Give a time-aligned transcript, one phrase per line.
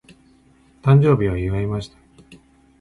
[0.81, 1.97] 誕生日を祝いました。